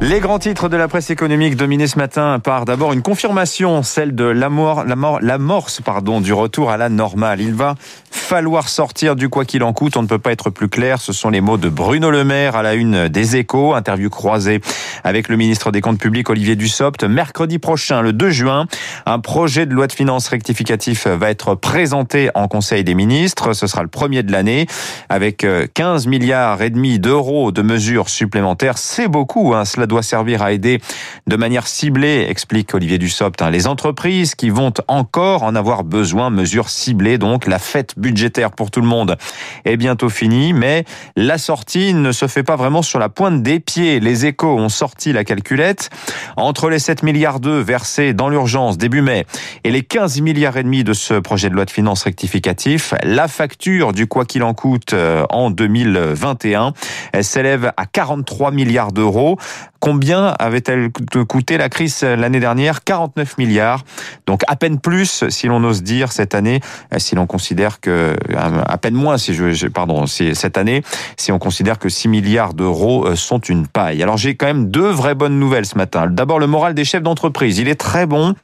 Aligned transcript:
Les 0.00 0.20
grands 0.20 0.38
titres 0.38 0.68
de 0.68 0.76
la 0.76 0.88
presse 0.88 1.10
économique 1.10 1.56
dominés 1.56 1.86
ce 1.86 1.98
matin 1.98 2.38
par 2.38 2.64
d'abord 2.64 2.92
une 2.92 3.00
confirmation, 3.00 3.82
celle 3.82 4.14
de 4.14 4.24
l'amorce 4.24 5.80
du 6.20 6.32
retour 6.32 6.70
à 6.70 6.76
la 6.76 6.88
normale. 6.88 7.40
Il 7.40 7.54
va 7.54 7.76
falloir 8.24 8.70
sortir 8.70 9.16
du 9.16 9.28
quoi 9.28 9.44
qu'il 9.44 9.62
en 9.62 9.74
coûte. 9.74 9.98
On 9.98 10.02
ne 10.02 10.06
peut 10.06 10.18
pas 10.18 10.32
être 10.32 10.48
plus 10.48 10.70
clair. 10.70 10.98
Ce 10.98 11.12
sont 11.12 11.28
les 11.28 11.42
mots 11.42 11.58
de 11.58 11.68
Bruno 11.68 12.10
Le 12.10 12.24
Maire 12.24 12.56
à 12.56 12.62
la 12.62 12.72
une 12.72 13.08
des 13.08 13.36
échos. 13.36 13.74
Interview 13.74 14.08
croisée 14.08 14.62
avec 15.04 15.28
le 15.28 15.36
ministre 15.36 15.70
des 15.70 15.82
Comptes 15.82 15.98
publics 15.98 16.30
Olivier 16.30 16.56
Dussopt. 16.56 17.04
Mercredi 17.04 17.58
prochain, 17.58 18.00
le 18.00 18.14
2 18.14 18.30
juin, 18.30 18.66
un 19.04 19.18
projet 19.18 19.66
de 19.66 19.74
loi 19.74 19.86
de 19.88 19.92
finances 19.92 20.28
rectificatif 20.28 21.06
va 21.06 21.28
être 21.28 21.54
présenté 21.54 22.30
en 22.34 22.48
Conseil 22.48 22.82
des 22.82 22.94
ministres. 22.94 23.52
Ce 23.52 23.66
sera 23.66 23.82
le 23.82 23.88
premier 23.88 24.22
de 24.22 24.32
l'année 24.32 24.66
avec 25.10 25.46
15 25.74 26.06
milliards 26.06 26.62
et 26.62 26.70
demi 26.70 26.98
d'euros 26.98 27.52
de 27.52 27.60
mesures 27.60 28.08
supplémentaires. 28.08 28.78
C'est 28.78 29.08
beaucoup. 29.08 29.52
Hein. 29.54 29.66
Cela 29.66 29.86
doit 29.86 30.02
servir 30.02 30.40
à 30.40 30.52
aider 30.52 30.80
de 31.26 31.36
manière 31.36 31.66
ciblée, 31.66 32.26
explique 32.30 32.74
Olivier 32.74 32.96
Dussopt, 32.96 33.42
hein, 33.42 33.50
les 33.50 33.66
entreprises 33.66 34.34
qui 34.34 34.48
vont 34.48 34.72
encore 34.88 35.42
en 35.42 35.54
avoir 35.54 35.84
besoin. 35.84 36.30
Mesures 36.30 36.70
ciblées 36.70 37.18
donc. 37.18 37.46
La 37.46 37.58
fête 37.58 37.92
budgétaire 37.98 38.13
budgétaire 38.14 38.52
pour 38.52 38.70
tout 38.70 38.80
le 38.80 38.86
monde 38.86 39.16
est 39.64 39.76
bientôt 39.76 40.08
fini, 40.08 40.52
mais 40.52 40.84
la 41.16 41.36
sortie 41.36 41.94
ne 41.94 42.12
se 42.12 42.28
fait 42.28 42.44
pas 42.44 42.54
vraiment 42.54 42.80
sur 42.80 43.00
la 43.00 43.08
pointe 43.08 43.42
des 43.42 43.58
pieds. 43.58 43.98
Les 43.98 44.24
échos 44.24 44.56
ont 44.56 44.68
sorti 44.68 45.12
la 45.12 45.24
calculette. 45.24 45.90
Entre 46.36 46.70
les 46.70 46.78
7 46.78 47.02
milliards 47.02 47.40
d'euros 47.40 47.64
versés 47.64 48.12
dans 48.12 48.28
l'urgence 48.28 48.78
début 48.78 49.02
mai 49.02 49.26
et 49.64 49.72
les 49.72 49.82
15 49.82 50.20
milliards 50.20 50.56
et 50.56 50.62
demi 50.62 50.84
de 50.84 50.92
ce 50.92 51.14
projet 51.14 51.50
de 51.50 51.54
loi 51.54 51.64
de 51.64 51.70
finances 51.70 52.04
rectificatif, 52.04 52.94
la 53.02 53.26
facture 53.26 53.92
du 53.92 54.06
quoi 54.06 54.24
qu'il 54.24 54.44
en 54.44 54.54
coûte 54.54 54.92
euh, 54.92 55.24
en 55.30 55.50
2021 55.50 56.72
s'élève 57.20 57.72
à 57.76 57.86
43 57.86 58.52
milliards 58.52 58.92
d'euros. 58.92 59.38
Combien 59.80 60.34
avait-elle 60.38 60.90
coûté 61.28 61.58
la 61.58 61.68
crise 61.68 62.02
l'année 62.02 62.40
dernière? 62.40 62.84
49 62.84 63.36
milliards. 63.36 63.82
Donc 64.26 64.40
à 64.46 64.56
peine 64.56 64.78
plus, 64.80 65.28
si 65.28 65.46
l'on 65.46 65.62
ose 65.62 65.82
dire, 65.82 66.10
cette 66.10 66.34
année, 66.34 66.60
si 66.96 67.14
l'on 67.14 67.26
considère 67.26 67.80
que, 67.80 68.03
à 68.36 68.78
peine 68.78 68.94
moins, 68.94 69.18
si 69.18 69.34
je, 69.34 69.66
pardon, 69.68 70.06
cette 70.06 70.58
année, 70.58 70.82
si 71.16 71.32
on 71.32 71.38
considère 71.38 71.78
que 71.78 71.88
6 71.88 72.08
milliards 72.08 72.54
d'euros 72.54 73.06
euh, 73.06 73.16
sont 73.16 73.38
une 73.38 73.66
paille. 73.66 74.02
Alors 74.02 74.16
j'ai 74.16 74.34
quand 74.34 74.46
même 74.46 74.70
deux 74.70 74.90
vraies 74.90 75.14
bonnes 75.14 75.38
nouvelles 75.38 75.66
ce 75.66 75.76
matin. 75.76 76.06
D'abord, 76.08 76.38
le 76.38 76.46
moral 76.46 76.74
des 76.74 76.84
chefs 76.84 77.02
d'entreprise. 77.02 77.58
Il 77.58 77.68
est 77.68 77.74
très 77.74 78.06
bon. 78.06 78.34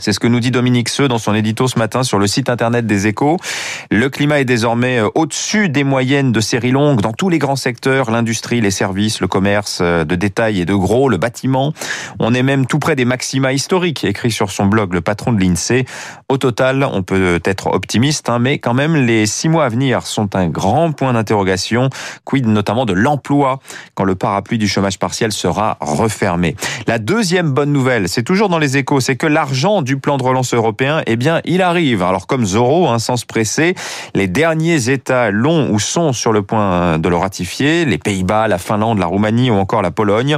C'est 0.00 0.12
ce 0.12 0.20
que 0.20 0.28
nous 0.28 0.38
dit 0.38 0.52
Dominique 0.52 0.88
Seux 0.88 1.08
dans 1.08 1.18
son 1.18 1.34
édito 1.34 1.66
ce 1.66 1.76
matin 1.76 2.04
sur 2.04 2.20
le 2.20 2.28
site 2.28 2.48
internet 2.48 2.86
des 2.86 3.08
Échos. 3.08 3.36
Le 3.90 4.08
climat 4.08 4.38
est 4.38 4.44
désormais 4.44 5.00
euh, 5.00 5.08
au-dessus 5.16 5.68
des 5.68 5.82
moyennes 5.82 6.30
de 6.30 6.40
série 6.40 6.70
longue 6.70 7.00
dans 7.00 7.12
tous 7.12 7.28
les 7.28 7.38
grands 7.38 7.56
secteurs, 7.56 8.12
l'industrie, 8.12 8.60
les 8.60 8.70
services, 8.70 9.20
le 9.20 9.26
commerce 9.26 9.80
euh, 9.82 10.04
de 10.04 10.14
détail 10.14 10.60
et 10.60 10.64
de 10.64 10.74
gros, 10.74 11.08
le 11.08 11.16
bâtiment. 11.16 11.72
On 12.20 12.32
est 12.32 12.44
même 12.44 12.66
tout 12.66 12.78
près 12.78 12.94
des 12.94 13.04
maxima 13.04 13.52
historiques, 13.52 14.04
écrit 14.04 14.30
sur 14.30 14.52
son 14.52 14.66
blog 14.66 14.94
le 14.94 15.00
patron 15.00 15.32
de 15.32 15.40
l'INSEE. 15.40 15.84
Au 16.28 16.38
total, 16.38 16.84
on 16.84 17.02
peut 17.02 17.40
être 17.44 17.66
optimiste, 17.66 18.28
hein, 18.28 18.38
mais 18.38 18.60
quand 18.60 18.74
même, 18.74 18.94
les 18.94 19.26
six 19.26 19.48
mois 19.48 19.64
à 19.64 19.68
venir 19.68 20.06
sont 20.06 20.36
un 20.36 20.46
grand 20.46 20.92
point 20.92 21.12
d'interrogation. 21.12 21.90
Quid 22.24 22.46
notamment 22.46 22.86
de 22.86 22.92
l'emploi 22.92 23.58
quand 23.96 24.04
le 24.04 24.14
parapluie 24.14 24.58
du 24.58 24.68
chômage 24.68 25.00
partiel 25.00 25.32
sera 25.32 25.76
refermé. 25.80 26.54
La 26.86 27.00
deuxième 27.00 27.50
bonne 27.50 27.72
nouvelle, 27.72 28.08
c'est 28.08 28.22
toujours 28.22 28.48
dans 28.48 28.60
les 28.60 28.76
Échos, 28.76 29.00
c'est 29.00 29.16
que 29.16 29.26
l'argent 29.26 29.82
du 29.88 29.96
plan 29.96 30.18
de 30.18 30.22
relance 30.22 30.52
européen, 30.52 31.00
eh 31.06 31.16
bien, 31.16 31.40
il 31.46 31.62
arrive. 31.62 32.02
Alors, 32.02 32.26
comme 32.26 32.44
Zoro, 32.44 32.88
hein, 32.88 32.98
sans 32.98 33.16
se 33.16 33.24
presser, 33.24 33.74
les 34.14 34.28
derniers 34.28 34.90
États 34.90 35.30
l'ont 35.30 35.70
ou 35.70 35.80
sont 35.80 36.12
sur 36.12 36.30
le 36.30 36.42
point 36.42 36.98
de 36.98 37.08
le 37.08 37.16
ratifier, 37.16 37.86
les 37.86 37.96
Pays-Bas, 37.96 38.48
la 38.48 38.58
Finlande, 38.58 38.98
la 38.98 39.06
Roumanie 39.06 39.50
ou 39.50 39.54
encore 39.54 39.80
la 39.80 39.90
Pologne. 39.90 40.36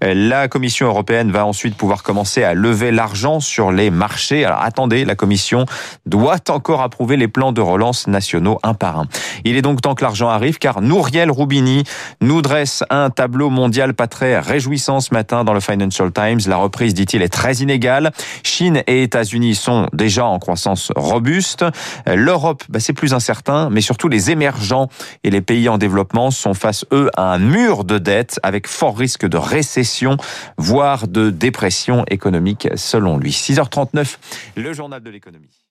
La 0.00 0.46
Commission 0.46 0.86
européenne 0.86 1.32
va 1.32 1.44
ensuite 1.44 1.74
pouvoir 1.74 2.04
commencer 2.04 2.44
à 2.44 2.54
lever 2.54 2.92
l'argent 2.92 3.40
sur 3.40 3.72
les 3.72 3.90
marchés. 3.90 4.44
Alors, 4.44 4.62
attendez, 4.62 5.04
la 5.04 5.16
Commission 5.16 5.66
doit 6.06 6.38
encore 6.48 6.80
approuver 6.80 7.16
les 7.16 7.26
plans 7.26 7.50
de 7.50 7.60
relance 7.60 8.06
nationaux 8.06 8.60
un 8.62 8.74
par 8.74 9.00
un. 9.00 9.06
Il 9.44 9.56
est 9.56 9.62
donc 9.62 9.80
temps 9.80 9.96
que 9.96 10.04
l'argent 10.04 10.28
arrive, 10.28 10.58
car 10.58 10.80
Nouriel 10.80 11.32
Roubini 11.32 11.82
nous 12.20 12.40
dresse 12.40 12.84
un 12.88 13.10
tableau 13.10 13.50
mondial 13.50 13.94
pas 13.94 14.06
très 14.06 14.38
réjouissant 14.38 15.00
ce 15.00 15.12
matin 15.12 15.42
dans 15.42 15.54
le 15.54 15.60
Financial 15.60 16.12
Times. 16.12 16.40
La 16.46 16.56
reprise, 16.56 16.94
dit-il, 16.94 17.20
est 17.20 17.32
très 17.32 17.54
inégale. 17.54 18.12
Chine 18.44 18.84
et 18.92 19.02
États-Unis 19.02 19.54
sont 19.54 19.88
déjà 19.92 20.26
en 20.26 20.38
croissance 20.38 20.92
robuste. 20.94 21.64
L'Europe, 22.06 22.62
bah, 22.68 22.80
c'est 22.80 22.92
plus 22.92 23.14
incertain, 23.14 23.70
mais 23.70 23.80
surtout 23.80 24.08
les 24.08 24.30
émergents 24.30 24.88
et 25.24 25.30
les 25.30 25.40
pays 25.40 25.68
en 25.68 25.78
développement 25.78 26.30
sont 26.30 26.54
face, 26.54 26.84
eux, 26.92 27.10
à 27.16 27.32
un 27.32 27.38
mur 27.38 27.84
de 27.84 27.98
dette 27.98 28.38
avec 28.42 28.66
fort 28.66 28.96
risque 28.96 29.26
de 29.26 29.36
récession, 29.36 30.16
voire 30.58 31.08
de 31.08 31.30
dépression 31.30 32.04
économique, 32.08 32.68
selon 32.76 33.16
lui. 33.16 33.30
6h39, 33.30 34.18
le 34.56 34.72
journal 34.72 35.02
de 35.02 35.10
l'économie. 35.10 35.62